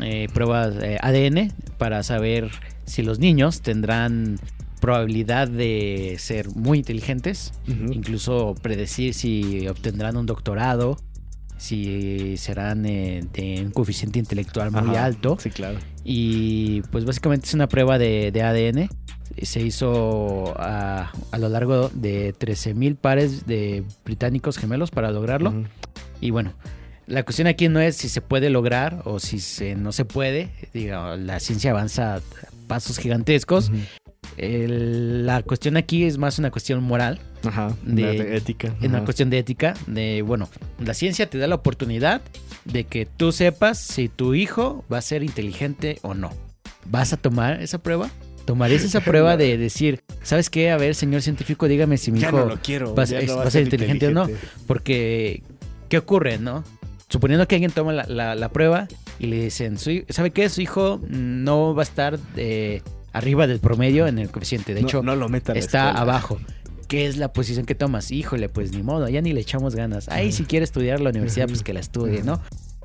eh, 0.00 0.28
pruebas 0.32 0.74
ADN 1.00 1.52
para 1.76 2.02
saber 2.02 2.50
si 2.84 3.02
los 3.02 3.18
niños 3.18 3.60
tendrán 3.62 4.38
probabilidad 4.80 5.48
de 5.48 6.16
ser 6.18 6.48
muy 6.54 6.78
inteligentes, 6.78 7.52
incluso 7.66 8.54
predecir 8.62 9.14
si 9.14 9.66
obtendrán 9.68 10.16
un 10.16 10.26
doctorado, 10.26 10.96
si 11.58 12.36
serán 12.36 12.86
eh, 12.86 13.24
de 13.32 13.62
un 13.64 13.72
coeficiente 13.72 14.18
intelectual 14.18 14.70
muy 14.70 14.94
Ajá, 14.96 15.04
alto. 15.04 15.36
Sí, 15.40 15.50
claro. 15.50 15.78
Y 16.04 16.82
pues 16.92 17.04
básicamente 17.04 17.46
es 17.48 17.54
una 17.54 17.68
prueba 17.68 17.98
de, 17.98 18.30
de 18.30 18.42
ADN. 18.42 18.88
Se 19.42 19.60
hizo 19.60 20.54
a, 20.58 21.12
a 21.30 21.38
lo 21.38 21.48
largo 21.48 21.90
de 21.92 22.34
13.000 22.34 22.96
pares 22.96 23.46
de 23.46 23.84
británicos 24.04 24.56
gemelos 24.56 24.90
para 24.90 25.10
lograrlo. 25.10 25.52
Y 26.20 26.30
bueno, 26.30 26.54
la 27.06 27.24
cuestión 27.24 27.48
aquí 27.48 27.68
no 27.68 27.80
es 27.80 27.96
si 27.96 28.08
se 28.08 28.20
puede 28.20 28.50
lograr 28.50 29.02
o 29.04 29.18
si 29.18 29.38
se, 29.40 29.74
no 29.74 29.92
se 29.92 30.04
puede. 30.04 30.50
Digo, 30.72 31.16
la 31.16 31.40
ciencia 31.40 31.70
avanza 31.70 32.16
a 32.16 32.20
pasos 32.66 32.98
gigantescos. 32.98 33.70
Ujú. 33.70 33.78
El- 34.38 35.26
la 35.26 35.42
cuestión 35.42 35.76
aquí 35.76 36.04
es 36.04 36.16
más 36.18 36.38
una 36.38 36.50
cuestión 36.50 36.82
moral, 36.82 37.18
Ajá. 37.44 37.74
de- 37.82 38.02
de, 38.24 38.36
ética. 38.36 38.74
es 38.80 38.88
una 38.88 39.04
cuestión 39.04 39.30
de 39.30 39.38
ética. 39.38 39.74
De 39.86 40.22
bueno, 40.22 40.48
la 40.78 40.94
ciencia 40.94 41.28
te 41.28 41.38
da 41.38 41.46
la 41.46 41.56
oportunidad 41.56 42.22
de 42.64 42.84
que 42.84 43.06
tú 43.06 43.32
sepas 43.32 43.78
si 43.78 44.08
tu 44.08 44.34
hijo 44.34 44.84
va 44.92 44.98
a 44.98 45.02
ser 45.02 45.22
inteligente 45.22 45.98
o 46.02 46.14
no. 46.14 46.30
¿Vas 46.86 47.12
a 47.12 47.16
tomar 47.16 47.60
esa 47.62 47.78
prueba? 47.78 48.10
¿Tomarías 48.46 48.82
esa 48.82 49.00
prueba 49.04 49.36
de 49.36 49.58
decir, 49.58 50.00
¿sabes 50.22 50.48
qué? 50.50 50.70
A 50.70 50.76
ver, 50.78 50.94
señor 50.94 51.20
científico, 51.22 51.68
dígame 51.68 51.98
si 51.98 52.10
mi 52.12 52.20
Ya 52.20 52.28
hijo 52.28 52.38
no 52.38 52.46
lo 52.46 52.56
quiero. 52.62 52.94
es- 53.02 53.26
no 53.26 53.36
va 53.36 53.44
a 53.44 53.50
ser 53.50 53.62
inteligente 53.64 54.06
o 54.08 54.10
no. 54.12 54.26
Porque, 54.66 55.42
¿qué 55.88 55.98
ocurre, 55.98 56.38
no? 56.38 56.64
Suponiendo 57.10 57.46
que 57.48 57.56
alguien 57.56 57.70
toma 57.70 57.92
la, 57.92 58.04
la- 58.06 58.34
la 58.34 58.48
prueba 58.50 58.86
y 59.18 59.26
le 59.26 59.44
dicen, 59.44 59.78
"Su 59.78 59.90
hi- 59.90 60.04
¿sabe 60.10 60.30
qué? 60.30 60.48
Su 60.48 60.60
hijo 60.60 61.00
no 61.08 61.74
va 61.74 61.82
a 61.82 61.84
estar 61.84 62.18
eh, 62.36 62.82
arriba 63.12 63.46
del 63.46 63.60
promedio 63.60 64.06
en 64.06 64.18
el 64.18 64.30
coeficiente. 64.30 64.74
De 64.74 64.82
No- 64.82 64.88
hecho, 64.88 65.02
no 65.02 65.16
lo 65.16 65.28
meta 65.28 65.52
a 65.52 65.54
la 65.54 65.60
está 65.60 65.90
abajo. 65.90 66.38
¿Qué 66.88 67.06
es 67.06 67.18
la 67.18 67.32
posición 67.34 67.66
que 67.66 67.74
tomas? 67.74 68.10
Híjole, 68.10 68.48
pues 68.48 68.72
ni 68.72 68.82
modo, 68.82 69.08
ya 69.08 69.20
ni 69.20 69.32
le 69.34 69.40
echamos 69.40 69.74
ganas. 69.74 70.08
Ahí 70.08 70.32
si 70.32 70.44
quiere 70.44 70.64
estudiar 70.64 71.00
la 71.00 71.10
universidad, 71.10 71.46
pues 71.46 71.62
que 71.62 71.74
la 71.74 71.80
estudie, 71.80 72.22
¿no? 72.22 72.40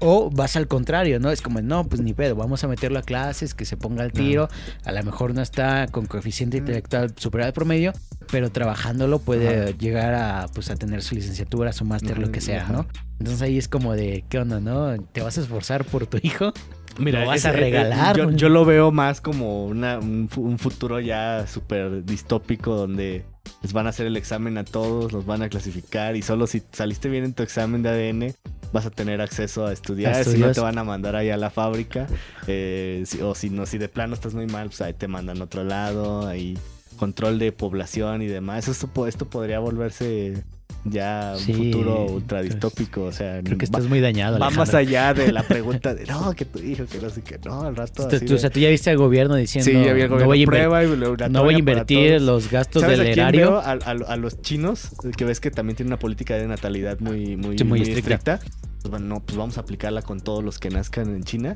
O 0.05 0.29
vas 0.29 0.57
al 0.57 0.67
contrario, 0.67 1.21
¿no? 1.21 1.31
Es 1.31 1.41
como, 1.41 1.61
no, 1.61 1.87
pues 1.87 2.01
ni 2.01 2.13
pedo, 2.13 2.35
vamos 2.35 2.61
a 2.65 2.67
meterlo 2.67 2.99
a 2.99 3.03
clases, 3.03 3.53
que 3.53 3.63
se 3.63 3.77
ponga 3.77 4.03
al 4.03 4.11
tiro. 4.11 4.49
A 4.83 4.91
lo 4.91 5.01
mejor 5.03 5.33
no 5.33 5.41
está 5.41 5.87
con 5.87 6.05
coeficiente 6.07 6.57
intelectual 6.57 7.13
superior 7.15 7.47
al 7.47 7.53
promedio, 7.53 7.93
pero 8.29 8.51
trabajándolo 8.51 9.19
puede 9.19 9.61
Ajá. 9.61 9.77
llegar 9.77 10.13
a, 10.15 10.47
pues, 10.53 10.69
a 10.69 10.75
tener 10.75 11.01
su 11.01 11.15
licenciatura, 11.15 11.71
su 11.71 11.85
máster, 11.85 12.17
lo 12.17 12.29
que 12.29 12.41
sea. 12.41 12.67
¿no? 12.67 12.85
Entonces 13.19 13.41
ahí 13.41 13.57
es 13.57 13.69
como 13.69 13.93
de, 13.93 14.25
¿qué 14.27 14.39
onda, 14.39 14.59
no? 14.59 14.97
¿Te 15.13 15.21
vas 15.21 15.37
a 15.37 15.41
esforzar 15.41 15.85
por 15.85 16.07
tu 16.07 16.17
hijo? 16.21 16.51
Mira, 17.00 17.21
¿Lo 17.21 17.27
vas 17.27 17.45
a 17.45 17.50
eh, 17.50 17.53
regalar? 17.53 18.15
Yo, 18.15 18.31
yo 18.31 18.50
lo 18.50 18.65
veo 18.65 18.91
más 18.91 19.19
como 19.21 19.65
una- 19.65 20.00
un, 20.00 20.29
fu- 20.29 20.41
un 20.43 20.59
futuro 20.59 21.00
ya 21.00 21.45
súper 21.47 22.05
distópico 22.05 22.75
donde 22.75 23.23
les 23.62 23.73
van 23.73 23.88
a 23.88 23.89
hacer 23.89 24.05
el 24.07 24.15
examen 24.17 24.57
a 24.57 24.63
todos, 24.63 25.12
los 25.12 25.25
van 25.25 25.41
a 25.41 25.50
clasificar 25.50 26.15
y 26.15 26.21
solo 26.21 26.47
si 26.47 26.62
saliste 26.71 27.09
bien 27.09 27.23
en 27.23 27.33
tu 27.33 27.43
examen 27.43 27.81
de 27.81 27.89
ADN 27.89 28.33
vas 28.71 28.85
a 28.85 28.89
tener 28.91 29.21
acceso 29.21 29.65
a 29.65 29.73
estudiar. 29.73 30.15
Si 30.23 30.38
no 30.39 30.51
te 30.55 30.62
van 30.62 30.77
a 30.77 30.83
mandar 30.83 31.15
ahí 31.15 31.29
a 31.29 31.38
la 31.38 31.50
fábrica. 31.50 32.07
eh, 32.47 33.03
si- 33.05 33.21
o 33.21 33.33
si 33.35 33.50
no, 33.50 33.65
si 33.65 33.77
de 33.77 33.88
plano 33.89 34.13
estás 34.13 34.33
muy 34.33 34.47
mal, 34.47 34.67
pues 34.67 34.81
ahí 34.81 34.93
te 34.93 35.07
mandan 35.07 35.39
a 35.41 35.45
otro 35.45 35.63
lado. 35.63 36.27
Ahí 36.27 36.57
control 36.97 37.39
de 37.39 37.51
población 37.51 38.21
y 38.21 38.27
demás. 38.27 38.67
Esto, 38.67 39.07
esto 39.07 39.25
podría 39.29 39.59
volverse 39.59 40.43
ya 40.85 41.33
un 41.35 41.39
Sí, 41.39 41.53
futuro 41.53 42.05
ultra 42.05 42.41
distópico. 42.41 43.03
O 43.05 43.11
sea, 43.11 43.41
Creo 43.43 43.57
que 43.57 43.65
va- 43.65 43.69
estás 43.77 43.85
muy 43.87 43.99
dañado. 44.01 44.37
Va 44.39 44.49
más 44.49 44.73
allá 44.73 45.13
de 45.13 45.31
la 45.31 45.43
pregunta 45.47 45.93
de 45.95 46.05
no, 46.05 46.33
que 46.33 46.45
tu 46.45 46.59
hijo, 46.59 46.85
que 46.85 46.99
no 46.99 47.09
sé 47.09 47.21
qué, 47.21 47.39
no, 47.45 47.61
al 47.61 47.75
rato. 47.75 48.07
Tú- 48.07 48.15
así 48.15 48.25
tú- 48.25 48.33
de- 48.33 48.35
o 48.35 48.37
sea, 48.39 48.49
tú 48.49 48.59
ya 48.59 48.69
viste 48.69 48.89
al 48.89 48.97
gobierno 48.97 49.35
diciendo 49.35 49.65
sí, 49.69 49.77
el 49.77 49.83
no 49.83 49.89
gobierno 49.89 50.25
voy 50.25 50.45
prueba 50.45 50.83
y 50.83 50.87
no 51.29 51.43
voy 51.43 51.55
a 51.55 51.59
invertir 51.59 52.09
todos". 52.17 52.21
los 52.23 52.51
gastos 52.51 52.81
¿Sabes 52.81 52.97
del 52.99 53.07
erario. 53.07 53.57
A, 53.59 53.71
a- 53.71 53.77
a 53.91 54.17
los 54.17 54.41
chinos, 54.41 54.89
que 55.15 55.25
ves 55.25 55.39
que 55.39 55.51
también 55.51 55.75
tiene 55.77 55.87
una 55.89 55.99
política 55.99 56.35
de 56.35 56.47
natalidad 56.47 56.99
muy, 56.99 57.37
muy, 57.37 57.57
Sí, 57.57 57.63
muy 57.63 57.79
muy 57.79 57.81
estricta. 57.89 58.33
estricta. 58.35 58.39
Pues 58.81 58.91
bueno, 58.91 59.05
no, 59.05 59.19
pues 59.21 59.37
vamos 59.37 59.57
a 59.57 59.61
aplicarla 59.61 60.01
con 60.01 60.19
todos 60.19 60.43
los 60.43 60.59
que 60.59 60.69
nazcan 60.69 61.09
en 61.15 61.23
China. 61.23 61.55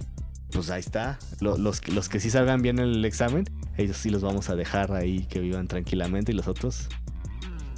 Pues 0.53 0.69
ahí 0.69 0.79
está. 0.79 1.19
Lo- 1.41 1.57
los, 1.57 1.81
que- 1.81 1.91
los 1.91 2.07
que 2.07 2.21
sí 2.21 2.29
salgan 2.29 2.61
bien 2.61 2.79
en 2.79 2.85
el 2.85 3.03
examen, 3.03 3.43
ellos 3.77 3.97
sí 3.97 4.09
los 4.09 4.21
vamos 4.21 4.49
a 4.49 4.55
dejar 4.55 4.93
ahí 4.93 5.25
que 5.29 5.41
vivan 5.41 5.67
tranquilamente 5.67 6.31
y 6.31 6.35
los 6.35 6.47
otros, 6.47 6.87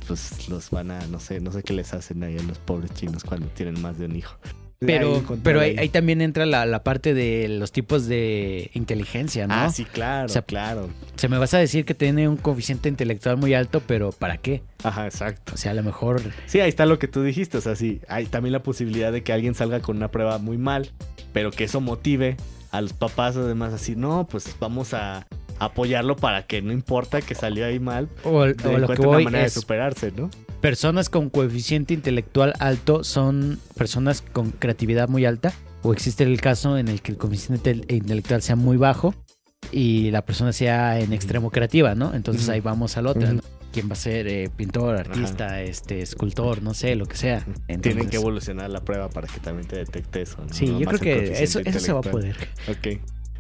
pues 0.10 0.50
los 0.50 0.72
van 0.72 0.90
a, 0.90 1.06
no 1.06 1.20
sé, 1.20 1.40
no 1.40 1.52
sé 1.52 1.62
qué 1.62 1.72
les 1.74 1.94
hacen 1.94 2.24
ahí 2.24 2.36
a 2.36 2.42
los 2.42 2.58
pobres 2.58 2.92
chinos 2.96 3.24
cuando 3.24 3.48
tienen 3.50 3.80
más 3.80 4.00
de 4.00 4.06
un 4.06 4.16
hijo. 4.16 4.36
Pero, 4.80 5.22
pero 5.44 5.60
ahí 5.60 5.90
también 5.90 6.22
entra 6.22 6.46
la, 6.46 6.66
la 6.66 6.84
parte 6.84 7.14
de 7.14 7.48
los 7.50 7.72
tipos 7.72 8.08
de 8.08 8.72
inteligencia, 8.74 9.46
¿no? 9.46 9.54
Ah, 9.54 9.70
sí, 9.70 9.84
claro, 9.84 10.26
O 10.26 10.30
sea, 10.30 10.42
claro. 10.42 10.90
Se 11.16 11.28
me 11.28 11.38
vas 11.38 11.54
a 11.54 11.60
decir 11.60 11.84
que 11.86 11.94
tiene 11.94 12.28
un 12.30 12.38
coeficiente 12.38 12.90
intelectual 12.90 13.38
muy 13.38 13.54
alto, 13.54 13.84
pero 13.86 14.12
¿para 14.12 14.38
qué? 14.38 14.64
Ajá, 14.84 15.06
exacto. 15.06 15.54
O 15.54 15.58
sea, 15.58 15.72
a 15.72 15.74
lo 15.76 15.84
mejor 15.84 16.22
Sí, 16.48 16.60
ahí 16.62 16.70
está 16.70 16.86
lo 16.86 16.98
que 16.98 17.10
tú 17.10 17.22
dijiste. 17.22 17.58
O 17.58 17.62
sea, 17.62 17.76
sí, 17.76 18.00
hay 18.08 18.26
también 18.26 18.54
la 18.54 18.64
posibilidad 18.64 19.12
de 19.12 19.22
que 19.22 19.34
alguien 19.34 19.54
salga 19.54 19.82
con 19.82 19.98
una 19.98 20.10
prueba 20.10 20.40
muy 20.40 20.58
mal, 20.58 20.90
pero 21.34 21.52
que 21.52 21.66
eso 21.66 21.82
motive 21.82 22.38
a 22.72 22.82
los 22.82 22.94
papás 22.94 23.36
además 23.36 23.74
así, 23.74 23.96
no, 23.96 24.28
pues 24.28 24.56
vamos 24.60 24.94
a 24.94 25.28
apoyarlo 25.60 26.16
para 26.16 26.46
que 26.48 26.62
no 26.62 26.72
importa 26.74 27.22
que 27.22 27.36
salió 27.36 27.66
ahí 27.66 27.80
mal, 27.80 28.10
o, 28.24 28.30
o 28.40 28.46
lo 28.48 28.88
que 28.88 28.96
voy 29.02 29.08
una 29.08 29.20
manera 29.20 29.46
es 29.46 29.56
de 29.56 29.62
superarse, 29.62 30.12
¿no? 30.12 30.30
personas 30.62 31.10
con 31.10 31.30
coeficiente 31.30 31.94
intelectual 31.94 32.54
alto 32.60 33.06
son 33.06 33.60
personas 33.78 34.22
con 34.22 34.52
creatividad 34.52 35.08
muy 35.08 35.26
alta 35.26 35.54
o 35.84 35.94
existe 35.94 36.26
el 36.26 36.42
caso 36.42 36.78
en 36.78 36.90
el 36.90 37.02
que 37.02 37.14
el 37.14 37.18
coeficiente 37.18 37.74
inte- 37.76 37.94
intelectual 37.96 38.42
sea 38.42 38.58
muy 38.58 38.76
bajo 38.76 39.16
y 39.72 40.12
la 40.12 40.26
persona 40.26 40.52
sea 40.52 41.00
en 41.00 41.14
extremo 41.14 41.50
creativa, 41.52 41.96
¿no? 41.96 42.14
Entonces 42.14 42.50
ahí 42.50 42.60
vamos 42.60 42.98
al 42.98 43.08
otro, 43.08 43.24
Ujú. 43.24 43.34
¿no? 43.36 43.42
¿Quién 43.72 43.88
va 43.88 43.94
a 43.94 43.98
ser 43.98 44.28
eh, 44.28 44.50
pintor, 44.54 44.98
artista, 44.98 45.62
este 45.62 46.02
escultor, 46.02 46.62
no 46.64 46.74
sé, 46.74 46.96
lo 46.96 47.06
que 47.06 47.16
sea? 47.16 47.46
Tienen 47.82 48.10
que 48.10 48.18
evolucionar 48.18 48.70
la 48.70 48.82
prueba 48.82 49.10
para 49.10 49.28
que 49.28 49.40
también 49.40 49.68
te 49.68 49.78
detecte 49.78 50.24
eso. 50.24 50.38
¿no? 50.46 50.52
Sí, 50.54 50.66
No 50.66 50.80
yo 50.80 50.88
creo 50.88 51.00
que 51.00 51.44
eso, 51.44 51.60
eso 51.64 51.80
se 51.80 51.94
va 51.94 52.00
a 52.00 52.02
poder. 52.02 52.36
Ok. 52.68 53.00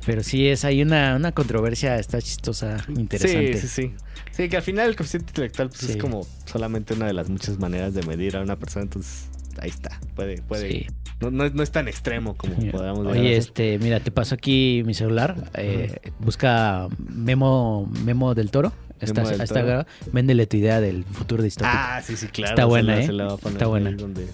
Pero 0.10 0.24
sí 0.24 0.48
es 0.48 0.66
hay 0.66 0.82
una, 0.82 1.16
una 1.16 1.32
controversia, 1.34 1.98
está 2.00 2.20
chistosa, 2.20 2.78
interesante. 2.98 3.54
Sí, 3.60 3.68
sí, 3.68 3.68
sí. 3.68 3.94
Sí, 4.32 4.50
que 4.50 4.58
al 4.58 4.64
final 4.64 4.90
el 4.90 4.96
coeficiente 4.96 5.30
intelectual 5.30 5.70
pues, 5.70 5.82
Sí. 5.82 5.92
es 5.92 5.98
como 5.98 6.26
solamente 6.46 6.96
una 6.96 7.06
de 7.06 7.14
las 7.14 7.30
muchas 7.30 7.60
maneras 7.60 7.94
de 7.94 8.02
medir 8.04 8.36
a 8.36 8.42
una 8.42 8.56
persona, 8.58 8.84
entonces 8.84 9.28
ahí 9.60 9.70
está. 9.70 10.00
Puede, 10.16 10.42
puede. 10.42 10.68
Sí. 10.72 10.88
No, 11.22 11.30
no, 11.30 11.44
es- 11.46 11.54
no 11.54 11.62
es 11.62 11.70
tan 11.72 11.88
extremo 11.88 12.36
como 12.36 12.56
podamos 12.72 13.00
llegar 13.06 13.18
a 13.18 13.20
Oye, 13.22 13.38
este, 13.38 13.78
mira, 13.78 14.00
te 14.00 14.10
paso 14.10 14.34
aquí 14.34 14.82
mi 14.84 14.96
celular. 14.96 15.36
eh, 15.54 16.00
Busca 16.20 16.88
Memo, 16.98 17.88
Memo 18.04 18.34
del 18.34 18.50
Toro. 18.50 18.74
Está, 19.00 19.22
Memo 19.22 19.30
del 19.30 19.42
está 19.42 19.62
Toro. 19.62 19.86
Véndele 20.12 20.48
tu 20.48 20.58
idea 20.58 20.82
del 20.82 21.04
futuro 21.06 21.44
distópico. 21.44 21.72
Ah, 21.78 22.02
sí, 22.04 22.18
sí, 22.18 22.28
claro. 22.30 22.50
Está 22.54 22.66
buena, 22.66 22.96
la- 22.96 23.28
¿eh? 23.36 23.38
Está 23.46 23.68
buena. 23.68 23.92
donde 23.92 24.28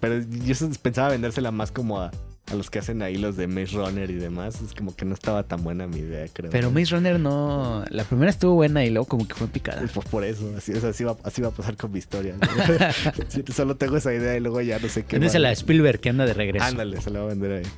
pero 0.00 0.20
yo 0.20 0.54
pensaba 0.82 1.10
vendérsela 1.10 1.50
más 1.50 1.72
como 1.72 2.00
a, 2.00 2.10
a 2.50 2.54
los 2.54 2.70
que 2.70 2.78
hacen 2.78 3.02
ahí 3.02 3.16
los 3.16 3.36
de 3.36 3.46
Maze 3.46 3.76
Runner 3.76 4.10
y 4.10 4.14
demás. 4.14 4.60
Es 4.60 4.74
como 4.74 4.94
que 4.94 5.04
no 5.04 5.14
estaba 5.14 5.42
tan 5.42 5.64
buena 5.64 5.86
mi 5.86 5.98
idea, 5.98 6.26
creo. 6.32 6.50
Pero 6.50 6.70
Maze 6.70 6.94
Runner 6.94 7.18
no. 7.18 7.84
La 7.90 8.04
primera 8.04 8.30
estuvo 8.30 8.54
buena 8.54 8.84
y 8.84 8.90
luego 8.90 9.06
como 9.06 9.26
que 9.26 9.34
fue 9.34 9.48
picada. 9.48 9.82
Pues 9.92 10.06
por 10.08 10.24
eso, 10.24 10.52
así, 10.56 10.72
o 10.72 10.80
sea, 10.80 10.90
así, 10.90 11.04
va, 11.04 11.16
así 11.24 11.42
va 11.42 11.48
a 11.48 11.52
pasar 11.52 11.76
con 11.76 11.92
mi 11.92 11.98
historia. 11.98 12.36
solo 13.54 13.76
tengo 13.76 13.96
esa 13.96 14.14
idea 14.14 14.36
y 14.36 14.40
luego 14.40 14.60
ya 14.60 14.78
no 14.78 14.88
sé 14.88 15.04
qué. 15.04 15.16
Véndesela 15.16 15.48
a 15.48 15.50
más. 15.52 15.58
Spielberg 15.58 16.00
que 16.00 16.10
anda 16.10 16.24
de 16.26 16.34
regreso. 16.34 16.64
Ándale, 16.64 17.00
se 17.00 17.10
la 17.10 17.20
va 17.20 17.26
a 17.26 17.28
vender 17.28 17.64
ahí. 17.64 17.70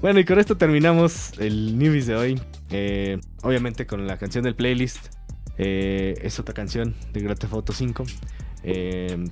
Bueno, 0.00 0.20
y 0.20 0.24
con 0.24 0.38
esto 0.38 0.56
terminamos 0.56 1.32
el 1.38 1.78
Newbies 1.78 2.06
de 2.06 2.14
hoy. 2.14 2.40
Eh, 2.70 3.18
obviamente 3.42 3.86
con 3.86 4.06
la 4.06 4.18
canción 4.18 4.44
del 4.44 4.54
playlist. 4.54 4.98
Eh, 5.56 6.14
es 6.22 6.38
otra 6.38 6.54
canción 6.54 6.94
de 7.12 7.20
Grand 7.20 7.38
Theft 7.38 7.52
Auto 7.52 7.72
5. 7.72 8.04
Eh, 8.64 9.24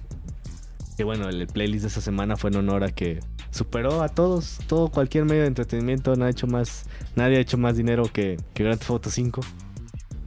que 1.02 1.04
bueno, 1.04 1.28
el 1.28 1.48
playlist 1.48 1.82
de 1.82 1.88
esta 1.88 2.00
semana 2.00 2.36
fue 2.36 2.50
en 2.50 2.56
honor 2.58 2.84
a 2.84 2.92
que 2.92 3.18
superó 3.50 4.02
a 4.02 4.08
todos, 4.08 4.60
todo 4.68 4.88
cualquier 4.88 5.24
medio 5.24 5.40
de 5.42 5.48
entretenimiento. 5.48 6.14
No 6.14 6.26
ha 6.26 6.30
hecho 6.30 6.46
más, 6.46 6.86
nadie 7.16 7.38
ha 7.38 7.40
hecho 7.40 7.58
más 7.58 7.76
dinero 7.76 8.04
que, 8.12 8.36
que 8.54 8.62
Grand 8.62 8.78
Theft 8.78 8.90
Auto 8.90 9.10
5. 9.10 9.40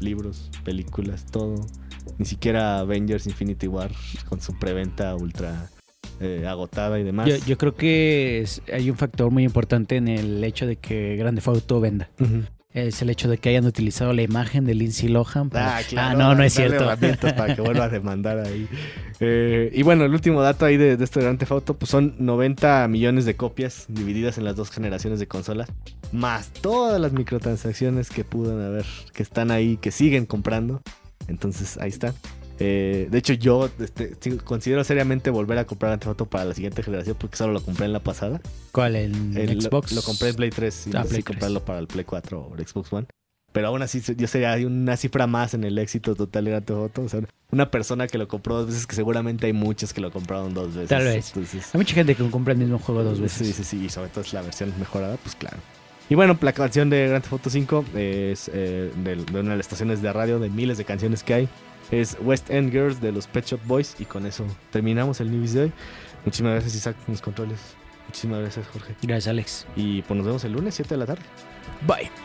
Libros, 0.01 0.51
películas, 0.65 1.25
todo. 1.31 1.55
Ni 2.17 2.25
siquiera 2.25 2.79
Avengers 2.79 3.25
Infinity 3.25 3.67
War 3.67 3.89
con 4.27 4.41
su 4.41 4.59
preventa 4.59 5.15
ultra 5.15 5.69
eh, 6.19 6.45
agotada 6.45 6.99
y 6.99 7.03
demás. 7.03 7.27
Yo, 7.29 7.37
yo 7.45 7.57
creo 7.57 7.73
que 7.73 8.41
es- 8.41 8.61
hay 8.73 8.89
un 8.89 8.97
factor 8.97 9.31
muy 9.31 9.45
importante 9.45 9.95
en 9.95 10.09
el 10.09 10.43
hecho 10.43 10.67
de 10.67 10.75
que 10.75 11.15
Grande 11.15 11.41
Auto 11.45 11.79
venda. 11.79 12.09
Ujú. 12.19 12.43
Es 12.75 13.01
el 13.01 13.09
hecho 13.09 13.29
de 13.29 13.37
que 13.37 13.47
hayan 13.47 13.65
utilizado 13.65 14.11
la 14.11 14.21
imagen 14.21 14.65
de 14.65 14.75
Lindsay 14.75 15.07
Lohan. 15.07 15.49
para- 15.49 15.77
Ah, 15.77 15.81
claro. 15.87 16.19
no, 16.19 16.35
no 16.35 16.43
es 16.43 16.53
cierto. 16.53 16.83
herramientas 16.83 17.31
para 17.31 17.55
que 17.55 17.61
vuelva 17.61 17.85
a 17.85 17.89
demandar 17.89 18.39
ahí. 18.39 18.67
Eh, 19.21 19.71
y 19.73 19.81
bueno, 19.83 20.03
el 20.03 20.11
último 20.11 20.41
dato 20.41 20.65
ahí 20.65 20.75
de, 20.75 20.97
de 20.97 21.03
este 21.05 21.21
Grand 21.21 21.39
Theft 21.39 21.53
Auto, 21.53 21.73
pues 21.75 21.89
son 21.89 22.15
90 22.19 22.85
millones 22.89 23.23
de 23.23 23.37
copias 23.37 23.85
divididas 23.87 24.37
en 24.37 24.43
las 24.43 24.57
dos 24.57 24.71
generaciones 24.71 25.21
de 25.21 25.27
consolas, 25.27 25.69
más 26.11 26.49
todas 26.49 26.99
las 26.99 27.13
microtransacciones 27.13 28.09
que 28.09 28.25
pudan 28.25 28.61
haber, 28.61 28.85
que 29.13 29.23
están 29.23 29.51
ahí, 29.51 29.77
que 29.77 29.91
siguen 29.91 30.25
comprando. 30.25 30.81
Entonces, 31.29 31.77
ahí 31.77 31.89
está. 31.89 32.13
Eh, 32.59 33.07
de 33.11 33.17
hecho, 33.17 33.33
yo 33.33 33.69
este, 33.79 34.15
considero 34.43 34.83
seriamente 34.83 35.29
volver 35.29 35.57
a 35.57 35.65
comprar 35.65 35.99
Auto 36.05 36.25
para 36.25 36.45
la 36.45 36.53
siguiente 36.53 36.83
generación 36.83 37.15
porque 37.19 37.35
solo 37.35 37.53
lo 37.53 37.61
compré 37.61 37.85
en 37.85 37.93
la 37.93 37.99
pasada. 37.99 38.41
¿Cuál? 38.71 38.95
¿En 38.95 39.35
El- 39.37 39.61
Xbox? 39.61 39.91
Lo, 39.91 39.97
lo 39.97 40.01
compré 40.03 40.29
en 40.29 40.35
Play 40.35 40.49
3 40.51 40.87
y 40.87 40.89
Ah, 40.91 41.01
Play 41.03 41.05
si 41.07 41.09
3. 41.09 41.25
comprarlo 41.25 41.65
para 41.65 41.79
el 41.79 41.87
Play 41.87 42.05
4 42.05 42.39
o 42.39 42.55
el 42.55 42.65
Xbox 42.67 42.93
One. 42.93 43.07
Pero 43.51 43.67
aún 43.69 43.81
así 43.81 44.01
yo 44.17 44.27
sería 44.27 44.55
una 44.67 44.97
cifra 44.97 45.27
más 45.27 45.53
en 45.53 45.63
el 45.63 45.77
éxito 45.77 46.13
total 46.15 46.45
de 46.45 46.55
Auto. 46.55 47.01
O 47.01 47.07
sea, 47.09 47.21
una 47.51 47.71
persona 47.71 48.05
que 48.07 48.17
lo 48.17 48.27
compró 48.27 48.55
dos 48.57 48.67
veces, 48.67 48.85
que 48.85 48.95
seguramente 48.95 49.47
hay 49.47 49.53
muchas 49.53 49.93
que 49.93 50.01
lo 50.01 50.11
compraron 50.11 50.53
dos 50.53 50.73
veces. 50.75 50.89
Tal 50.89 51.03
vez. 51.05 51.27
Entonces, 51.29 51.73
Hay 51.73 51.79
mucha 51.79 51.93
gente 51.95 52.15
que 52.15 52.29
compra 52.29 52.51
el 52.53 52.59
mismo 52.59 52.79
juego 52.79 53.03
dos 53.03 53.19
veces. 53.21 53.47
Sí, 53.47 53.53
sí, 53.53 53.63
sí. 53.63 53.85
Y 53.85 53.89
sobre 53.89 54.09
todo 54.09 54.21
es 54.25 54.33
la 54.33 54.41
versión 54.41 54.73
mejorada, 54.77 55.15
pues 55.23 55.35
claro. 55.35 55.57
Y 56.09 56.15
bueno, 56.15 56.37
la 56.39 56.53
canción 56.53 56.89
de 56.89 57.07
Grand 57.07 57.23
Theft 57.23 57.33
Auto 57.33 57.49
5 57.49 57.85
es 57.95 58.49
eh, 58.53 58.91
de, 58.95 59.39
una 59.39 59.51
de 59.51 59.57
las 59.57 59.65
estaciones 59.65 60.01
de 60.01 60.13
radio 60.13 60.39
de 60.39 60.49
miles 60.49 60.77
de 60.77 60.85
canciones 60.85 61.23
que 61.23 61.33
hay. 61.33 61.49
Es 61.91 62.17
West 62.21 62.49
End 62.49 62.71
Girls 62.71 63.01
de 63.01 63.11
los 63.11 63.27
Pet 63.27 63.45
Shop 63.45 63.59
Boys. 63.65 63.95
Y 63.99 64.05
con 64.05 64.25
eso 64.25 64.45
terminamos 64.71 65.19
el 65.19 65.31
News 65.31 65.53
de 65.53 65.63
hoy. 65.63 65.71
Muchísimas 66.23 66.53
gracias, 66.53 66.75
Isaac, 66.75 66.95
en 67.07 67.13
los 67.13 67.21
controles. 67.21 67.59
Muchísimas 68.07 68.39
gracias, 68.39 68.67
Jorge. 68.67 68.95
Gracias, 69.01 69.27
Alex. 69.27 69.65
Y 69.75 70.03
pues 70.03 70.17
nos 70.17 70.25
vemos 70.25 70.43
el 70.43 70.53
lunes, 70.53 70.75
7 70.75 70.93
de 70.93 70.97
la 70.97 71.05
tarde. 71.05 71.23
Bye. 71.87 72.24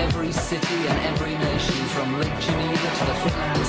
every 0.00 0.32
city 0.32 0.86
and 0.88 0.98
every 1.06 1.34
nation, 1.36 1.74
from 1.94 2.18
Lake 2.18 2.38
Geneva 2.40 2.88
to 2.98 3.04
the 3.04 3.14
Finland. 3.22 3.59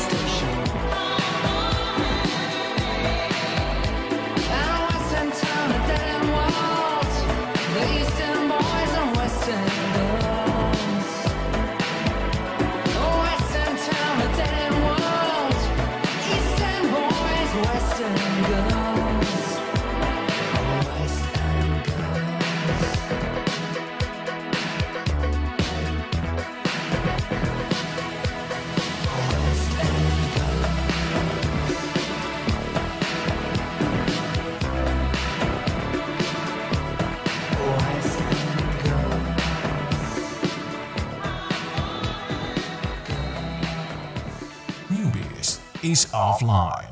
Offline. 46.14 46.91